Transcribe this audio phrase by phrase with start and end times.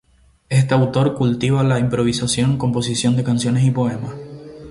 [0.49, 4.15] Este autor cultiva la improvisación, composición de canciones y poemas.